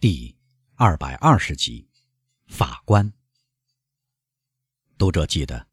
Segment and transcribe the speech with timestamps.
[0.00, 0.34] 第
[0.76, 1.86] 二百二十集，
[2.46, 3.12] 法官。
[4.96, 5.68] 读者记得，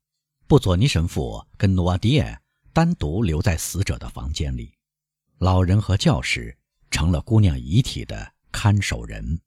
[0.48, 2.42] 布佐尼神父跟努瓦迪埃
[2.74, 4.78] 单独留在死者的房间里，
[5.38, 6.58] 老人和教士
[6.92, 9.40] 成了姑娘遗体的看守人。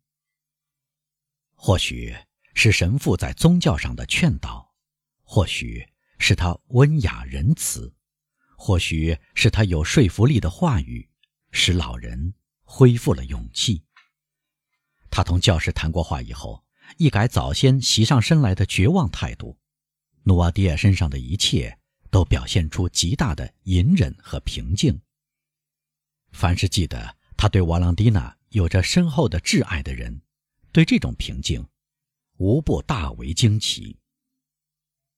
[1.55, 2.17] 或许
[2.55, 4.75] 是神父在宗教上的劝导，
[5.25, 5.87] 或许
[6.19, 7.93] 是他温雅仁慈，
[8.57, 11.07] 或许是他有说服力的话语，
[11.51, 13.85] 使老人恢复了勇气。
[15.11, 16.64] 他同教师谈过话以后，
[16.96, 19.59] 一改早先袭上身来的绝望态度，
[20.23, 21.78] 努瓦迪亚身上的一切
[22.10, 25.01] 都表现出极大的隐忍和平静。
[26.32, 30.23] 凡是记得他对瓦朗蒂娜有着深厚的挚爱的人，
[30.70, 31.66] 对这种平静，
[32.37, 33.98] 无不大为惊奇。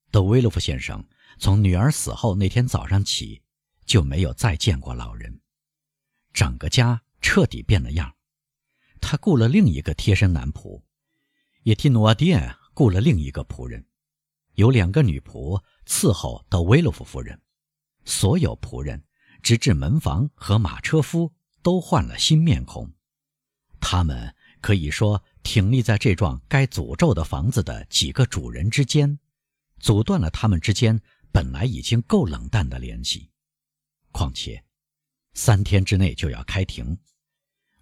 [0.09, 1.03] 德维洛夫先生
[1.37, 3.41] 从女儿死后那天早上起，
[3.85, 5.39] 就没有再见过老人，
[6.33, 8.15] 整个家彻底变了样。
[9.05, 10.81] 他雇了另一个贴身男仆，
[11.63, 13.85] 也替努瓦迪埃雇了另一个仆人，
[14.53, 17.39] 有两个女仆伺候德维洛夫夫人。
[18.05, 19.03] 所有仆人，
[19.41, 21.31] 直至门房和马车夫，
[21.61, 22.91] 都换了新面孔。
[23.81, 29.19] 他们可以说挺立在这幢该诅咒的房子的几个主人之间，
[29.79, 30.99] 阻断了他们之间
[31.31, 33.29] 本来已经够冷淡的联系。
[34.11, 34.63] 况且，
[35.33, 36.97] 三天之内就要开庭。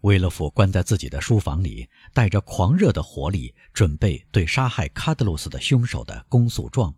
[0.02, 6.95] 威勒夫关在自己的书房里，带着狂热的活力，准备对杀害卡德鲁斯的凶手的公诉状。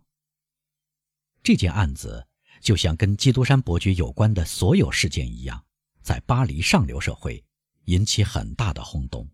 [1.42, 2.26] 这件案子
[2.60, 5.62] 就像跟基督山伯爵有关的所有事件一样，
[6.02, 7.44] 在巴黎上流社会
[7.84, 9.28] 引起很大的轰动。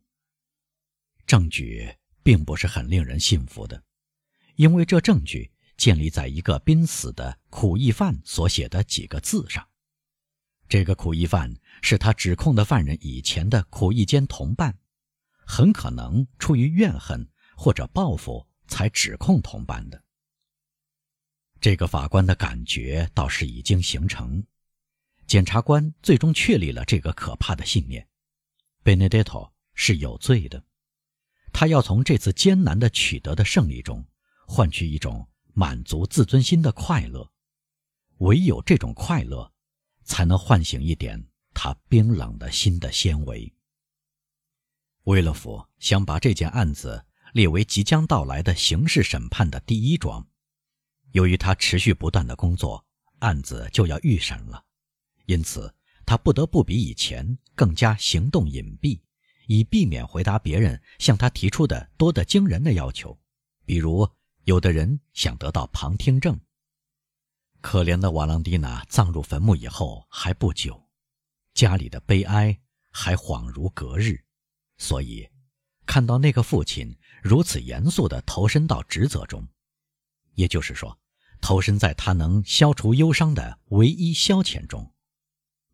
[1.24, 3.80] 证据并不是很令人信服的，
[4.56, 9.64] 因为这证据建立在一个濒死的苦役犯所写的几个字上。
[10.70, 14.78] 这个苦役犯是他指控的犯人以前的苦役间同伴，
[15.44, 20.00] 很可能出于怨恨或者报复才指控同伴的。
[21.60, 24.46] 这个法官的感觉倒是已经形成，
[25.27, 28.06] 检察官最终确立了这个可怕的信念
[28.84, 30.64] ：Benedetto 是有罪的。
[31.52, 34.06] 他要从这次艰难的取得的胜利中
[34.46, 37.28] 换取一种满足自尊心的快乐，
[38.18, 39.52] 唯有这种快乐。
[40.05, 41.24] 才能唤醒一点
[41.55, 43.52] 他冰冷的心的纤维。
[45.05, 50.27] 威勒夫想把这件案子列为即将到来的刑事审判的第一桩。
[51.12, 52.84] 由于他持续不断的工作，
[53.18, 54.64] 案子就要预审了，
[55.27, 55.74] 因此
[56.06, 59.00] 他不得不比以前更加行动隐蔽，
[59.46, 63.18] 以避免回答别人向他提出的多得惊人的要求，
[63.64, 64.08] 比如
[64.44, 66.39] 有的人想得到旁听证。
[67.60, 70.88] 可怜的瓦朗蒂娜葬入坟墓以后还不久，
[71.52, 72.58] 家里的悲哀
[72.90, 74.24] 还恍如隔日，
[74.78, 75.28] 所以
[75.84, 79.46] 看到那个父亲如此严肃地投身到职责中，
[80.34, 80.98] 也就是说，
[81.40, 84.94] 投身在他能消除忧伤的唯一消遣中，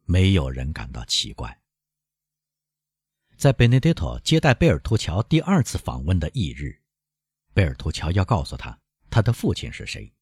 [0.04, 1.60] 没有人感到奇怪。
[3.36, 6.82] 在贝内迪托接待贝尔图乔第二次访问的翌日，
[7.54, 8.76] 贝尔图乔要告诉他
[9.08, 10.12] 他的父亲是谁，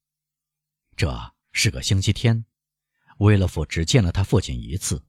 [0.94, 1.33] 这。
[1.56, 2.44] 是个星期天，
[3.18, 5.00] 威勒夫只见了他父亲一次。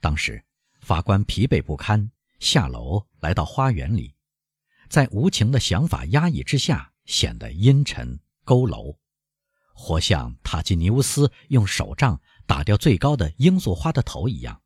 [0.00, 0.44] 当时，
[0.82, 4.14] 法官疲惫不堪，下楼来到花园里，
[4.90, 8.98] 在无情的想法压抑之下，显得阴沉佝偻，
[9.72, 14.60] 活像塔吉尼乌斯用手杖打掉最高的罂粟花的头一样。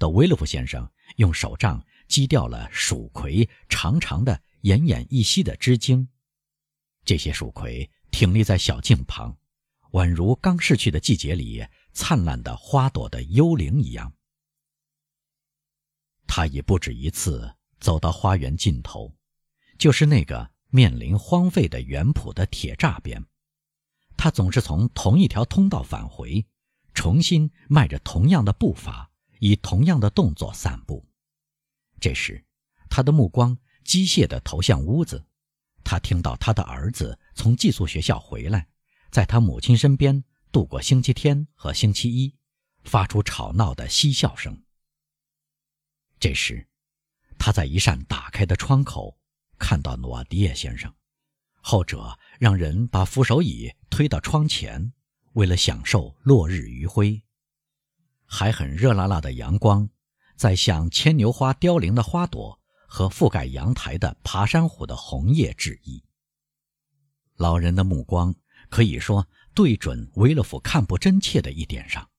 [0.00, 6.08] 的威勒夫先生用手杖击掉了蜀葵长长的、奄奄一息的枝茎，
[7.04, 9.38] 这些蜀葵挺立在小径旁。
[9.96, 14.12] 宛如刚逝去的季节里灿烂的花朵的幽灵一样，
[16.26, 19.16] 他已不止一次走到花园尽头，
[19.78, 23.24] 就是那个面临荒废的园圃的铁栅边。
[24.18, 26.46] 他总是从同一条通道返回，
[26.92, 31.06] 重新迈着同样的步伐，以同样的动作散步。
[31.98, 32.44] 这时，
[32.90, 35.24] 他的目光机械地投向屋子，
[35.82, 38.68] 他听到他的儿子从寄宿学校回来。
[39.10, 42.34] 在他母亲身边度过星期天和星期一，
[42.84, 44.62] 发出吵闹的嬉笑声。
[46.18, 46.66] 这时，
[47.38, 49.18] 他在一扇打开的窗口
[49.58, 50.92] 看到诺瓦迪耶先生，
[51.60, 54.92] 后者让人把扶手椅推到窗前，
[55.34, 57.22] 为了享受落日余晖，
[58.24, 59.88] 还很热辣辣的阳光，
[60.36, 66.02] 在向牵牛花凋零的花朵和覆盖阳台的爬山虎的红叶致意。
[67.36, 68.34] 老人的目光。
[68.68, 72.10] 可以说，对准维勒夫看不真切的一点上，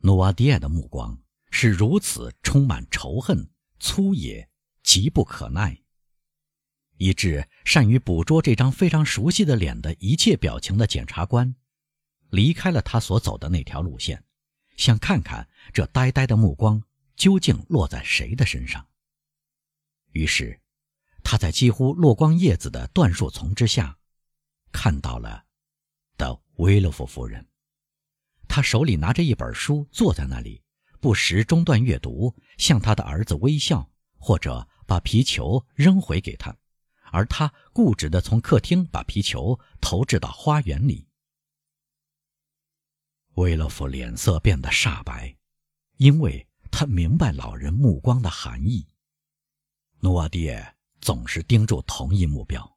[0.00, 1.18] 努瓦迪埃的目光
[1.50, 3.48] 是如此充满仇恨、
[3.78, 4.48] 粗野、
[4.82, 5.80] 急不可耐，
[6.96, 11.54] 以致善于捕捉这张非常熟悉的脸的一切表情的检察官，
[12.30, 14.24] 离开了他所走的那条路线，
[14.76, 16.82] 想看看这呆呆的目光
[17.16, 18.86] 究竟落在谁的身上。
[20.12, 20.60] 于是，
[21.22, 23.98] 他在几乎落光叶子的椴树丛之下，
[24.74, 25.46] 看到了
[26.18, 27.46] 的威勒夫夫人。
[28.48, 30.62] 他手里拿着一本书，坐在那里，
[31.00, 33.88] 不时中断阅读，向他的儿子微笑，
[34.18, 36.54] 或者把皮球扔回给他，
[37.12, 41.08] 而他固执地从客厅把皮球投掷到花园里。
[43.36, 45.36] 威勒夫脸色变得煞白，
[45.96, 48.86] 因为他明白老人目光的含义。
[50.00, 50.52] 努瓦蒂
[51.00, 52.76] 总是盯住同一目标，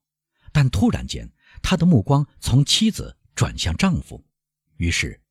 [0.52, 1.30] 但突然间，
[1.62, 4.24] 他的目光从妻子转向丈夫，
[4.78, 5.22] 于是。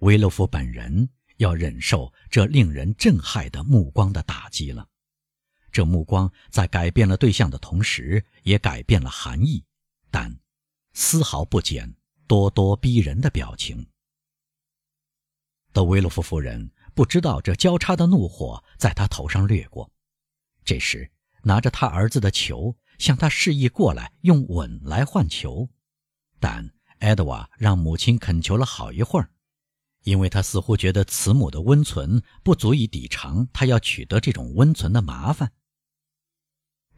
[0.00, 1.08] 维勒夫本人
[1.38, 4.86] 要忍受这令人震撼的目光的打击了。
[5.72, 9.64] 这目光在改变了对象的同时，也改变了含义，
[10.10, 10.38] 但
[10.92, 11.94] 丝毫不减
[12.28, 13.86] 咄咄逼人的表情。
[15.72, 19.90] 德维洛夫夫人不知道这交叉的怒火在他头上掠过。
[20.66, 21.10] 这时，
[21.44, 25.70] 拿着他儿子的球向他示意过来，用吻来换球，
[26.44, 29.30] 但埃德瓦让母亲恳求了好一会儿。
[30.02, 35.52] 因为他似乎觉得慈母的温存不足以抵偿他要取得这种温存的麻烦，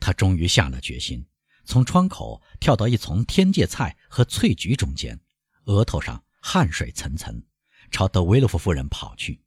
[0.00, 1.24] 他终于下了决心，
[1.64, 5.20] 从窗口跳到一丛天芥菜和翠菊中间，
[5.66, 7.44] 额头上汗水涔涔，
[7.92, 9.44] 朝德维洛夫夫人跑去。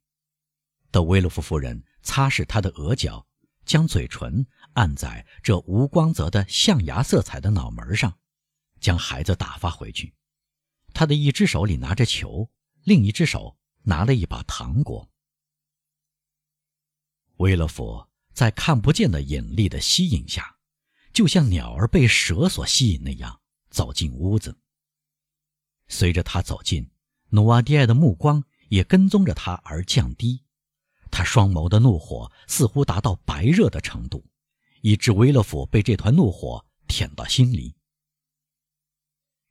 [0.90, 3.26] 德维洛夫夫人擦拭他的额角，
[3.66, 8.16] 将嘴唇按在这无光泽的象牙色彩的脑门上，
[8.80, 10.14] 将孩子打发回去。
[10.92, 12.50] 他的一只手里拿着球。
[12.84, 15.10] 另一只手拿了一把糖果。
[17.36, 20.56] 威勒夫在看不见的引力的吸引下，
[21.12, 24.58] 就像鸟儿被蛇所吸引那样走进屋子。
[25.88, 26.90] 随着他走近，
[27.28, 30.42] 努瓦迪埃的目光也跟踪着他而降低，
[31.10, 34.24] 他双眸的怒火似乎达到白热的程度，
[34.80, 37.76] 以致威勒夫被这团怒火舔到心里。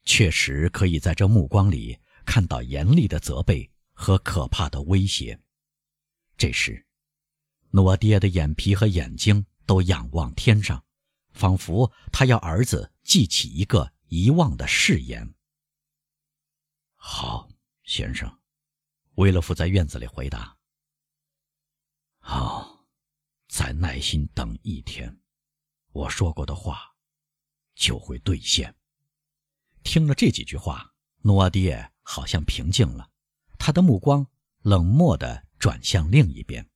[0.10, 2.00] 确实可以在这目光里。
[2.26, 5.40] 看到严厉的责备和可怕的威胁，
[6.38, 6.86] 这时，
[7.72, 10.84] 诺瓦迪亚的眼皮和眼睛都仰望天上，
[11.32, 15.34] 仿佛他要儿子记起一个遗忘的誓言。
[16.96, 17.50] 好，
[17.84, 18.40] 先生，
[19.16, 20.56] 威勒夫在院子里回答。
[22.20, 22.86] 好，
[23.48, 25.20] 再耐心等一天，
[25.94, 26.96] 我说过的话
[27.74, 28.76] 就会兑现。
[29.90, 30.94] 听了这几句话，
[31.24, 31.92] 努阿爹。
[32.04, 33.10] 好像平静了，
[33.58, 34.26] 他的目光
[34.62, 36.68] 冷漠地转向另一边。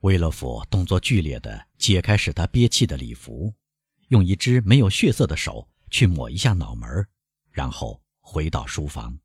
[0.00, 3.52] 威勒夫动作剧烈地解开使他憋气的礼服，
[4.08, 7.08] 用一只没有血色的手去抹一下脑门，
[7.50, 9.18] 然后回到书房。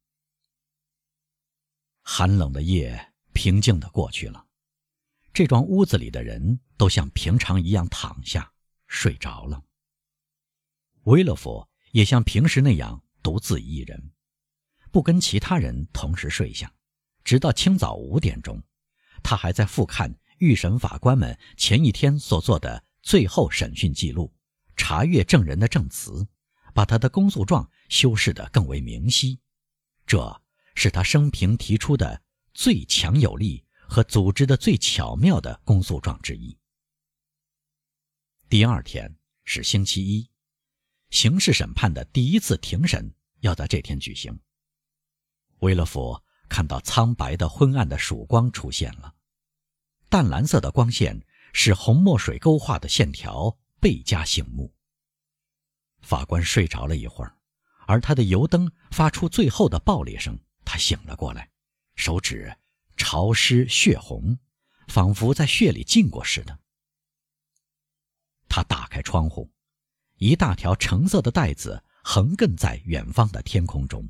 [2.02, 4.46] 寒冷的夜平静地过去了，
[5.32, 8.52] 这幢屋子里的人都像平常一样躺下
[8.88, 9.64] 睡着了。
[11.04, 14.12] 威勒夫也像平时那样独自一人。
[14.92, 16.70] 不跟其他人同时睡下，
[17.24, 18.62] 直到清早五点钟，
[19.24, 24.34] 他还在复看预审法官们前一天所做的最后审讯记录，
[24.76, 26.28] 查阅证人的证词，
[26.74, 29.40] 把他的公诉状修饰得更为明晰。
[30.06, 30.42] 这
[30.76, 32.22] 是他生平提出的
[32.54, 36.58] 最强有力和组织的最巧妙的公诉状之一。
[38.50, 39.16] 第二天
[39.46, 40.30] 是星期一，
[41.10, 44.40] 刑事审判的第一次庭审要在这天举行。
[45.60, 49.16] 威勒夫看到苍白的昏暗的曙光出现了，
[50.10, 54.74] 淡蓝色的光线使红墨水勾画的线条倍加醒目。
[56.02, 57.36] 法官睡着了一会儿，
[57.88, 61.50] 而他的油灯发出最后的爆裂声，他醒了过来，
[61.96, 62.56] 手指
[62.98, 64.38] 潮湿血红，
[64.88, 66.60] 仿佛在血里浸过似的。
[68.48, 69.52] 他打开窗户，
[70.18, 74.08] 一大条橙色的带子横亘在远方的天空中。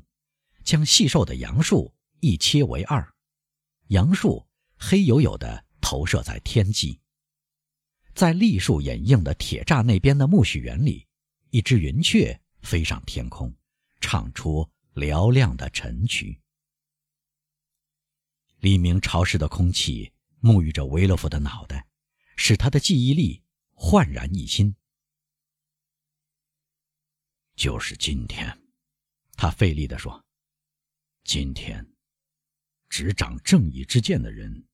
[0.64, 3.14] 将细瘦的杨树一切为二，
[3.86, 4.44] 杨树
[4.76, 6.98] 黑黝黝的投射在天际。
[8.14, 11.06] 在栗树掩映的铁栅那边的苜蓿园里，
[11.50, 13.54] 一只云雀飞上天空，
[14.00, 16.40] 唱出嘹亮的晨曲。
[18.58, 20.10] 黎明潮湿的空气
[20.40, 21.86] 沐浴着维勒夫的脑袋，
[22.34, 23.40] 使他的记忆力
[23.72, 24.74] 焕然一新。
[27.56, 28.56] 就是今天，
[29.32, 30.22] 他费力地说。
[31.24, 31.84] 今天，
[32.90, 34.64] 执掌正义之剑的人，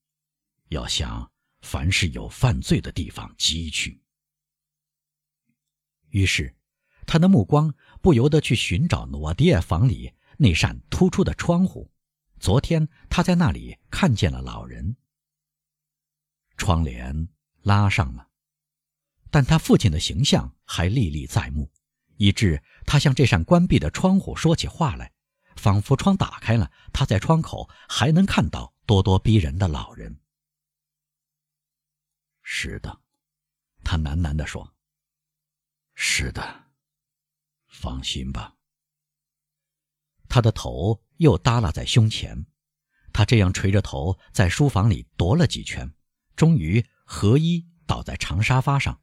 [0.68, 4.02] 要向凡是有犯罪的地方击去。
[6.08, 6.54] 于是，
[7.06, 7.72] 他的目光
[8.02, 11.90] 不由得去寻找诺迪亚房里那扇突出的窗户。
[12.40, 14.96] 昨天他在那里看见了老人。
[16.56, 17.28] 窗帘
[17.62, 18.28] 拉上了，
[19.30, 21.72] 但他父亲的形象还历历在目，
[22.22, 25.12] 以致他向这扇关闭的窗户说起话来，
[25.56, 30.20] 仿佛窗打开了，他在窗口还能看到咄咄逼人的老人。
[32.44, 33.00] 是的，
[33.82, 34.72] 他喃喃地说。
[35.94, 36.66] 是的，
[37.66, 38.54] 放心吧。
[40.28, 42.46] 他的头又耷拉在胸前，
[43.12, 45.92] 他这样垂着头在书房里踱了几圈，
[46.36, 49.02] 终于合衣倒在长沙发上，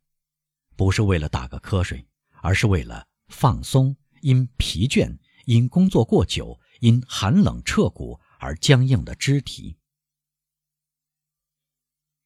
[0.77, 2.07] 不是为了打个瞌睡，
[2.41, 9.77] 而是为了放松因疲倦、因工作过久、因寒冷彻骨而僵硬的肢体。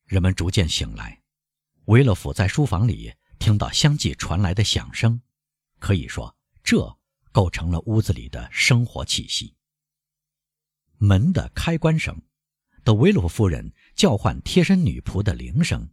[0.05, 1.21] 人们逐渐醒来，
[1.85, 3.13] 维勒甫在书房里。
[3.39, 5.21] 听到相继传来的响声，
[5.77, 6.97] 可以说这
[7.33, 9.57] 构成了屋子里的生活气息。
[10.97, 12.21] 门的开关声，
[12.85, 15.89] 德维罗夫人叫唤贴身女仆的铃声，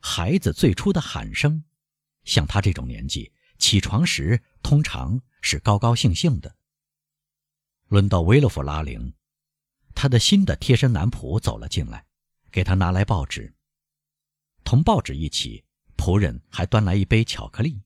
[0.00, 1.62] 孩子最初的喊声，
[2.24, 3.32] 像他这种年纪
[3.62, 6.56] 起床时通常是高高兴兴的。
[7.86, 9.14] 轮到维洛夫拉铃，
[9.94, 12.04] 他的新的贴身男仆走了进来，
[12.50, 13.54] 给他拿来报纸，
[14.64, 15.64] 同报纸一起。
[15.96, 17.80] 仆人还端来一杯巧克力。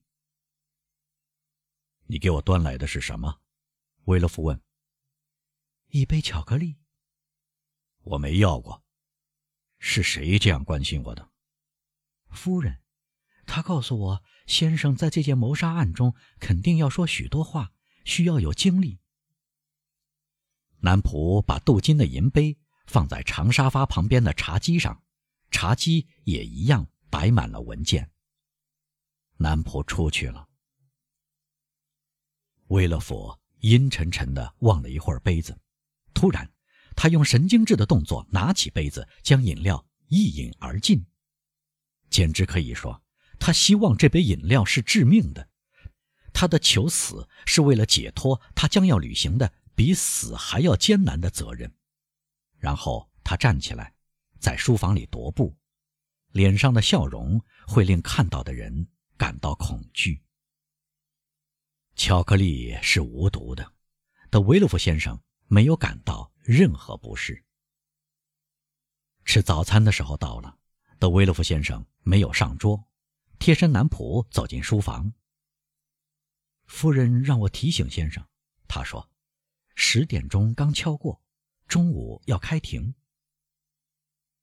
[2.07, 3.41] 你给我端来的是什么？
[4.05, 4.59] 维勒夫问。
[5.89, 6.77] 一杯巧克力。
[8.01, 8.83] 我没要过。
[9.77, 11.29] 是谁这样关心我的？
[12.31, 12.81] 夫人，
[13.45, 17.71] 他告诉我，先生在这件谋杀案中肯定要说许多话，
[18.03, 18.99] 需要有精力。
[20.79, 25.03] 男仆把镀金的银杯放在长沙发旁边的茶几上，
[25.51, 26.89] 茶几也一样。
[27.09, 28.11] 摆满了文件。
[29.37, 30.45] 男仆出去了。
[32.67, 35.57] 威勒佛阴沉沉的望了一会儿杯子，
[36.13, 36.51] 突然，
[36.97, 41.03] 他用神经质的动作拿起杯子，将饮料一饮而尽。
[42.09, 43.01] 简直可以说，
[43.39, 45.49] 他希望这杯饮料是致命的。
[46.33, 51.73] 他的求死是为了解脱他将要履行的比死还要艰难的责任。
[52.59, 53.93] 然后他站起来，
[54.39, 55.55] 在书房里踱步。
[56.31, 60.21] 脸上的笑容会令看到的人感到恐惧。
[61.95, 63.73] 巧克力是无毒的，
[64.29, 67.43] 德维洛夫先生没有感到任何不适。
[69.25, 70.55] 吃早餐的时候到了，
[70.99, 72.83] 德维洛夫先生没有上桌，
[73.39, 75.13] 贴身男仆走进书房。
[76.65, 78.27] 夫人让我提醒先生，
[78.67, 79.09] 他说
[79.75, 81.21] ：“十点钟刚敲过，
[81.67, 82.93] 中午要开庭。”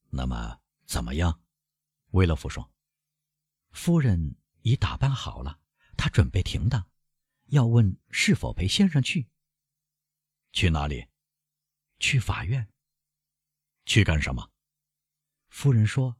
[0.09, 1.41] 那么怎么样？
[2.11, 2.71] 威勒夫说
[3.71, 5.59] ：“夫人已打扮好了，
[5.97, 6.89] 她准备停当，
[7.47, 9.29] 要问是否陪先生去。
[10.53, 11.07] 去哪里？
[11.99, 12.67] 去法院。
[13.85, 14.51] 去干什么？
[15.49, 16.17] 夫人说，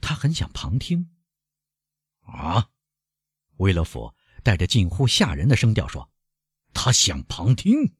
[0.00, 1.17] 她很想旁听。
[2.32, 2.70] 啊！”
[3.58, 6.10] 威勒夫带着近乎吓人的声调说
[6.72, 7.94] ：“他想旁听。”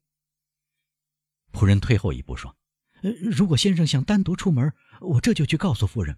[1.51, 2.55] 仆人退后一步说
[3.01, 6.17] ：“呃，如果先生想单独出门，我这就去告诉夫人。”